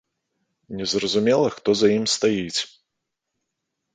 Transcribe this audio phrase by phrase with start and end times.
[0.79, 2.61] Незразумела, хто за ім стаіць.